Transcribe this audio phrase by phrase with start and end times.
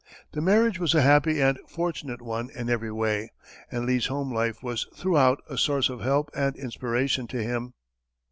[0.31, 3.29] The marriage was a happy and fortunate one in every way,
[3.71, 7.75] and Lee's home life was throughout a source of help and inspiration to him.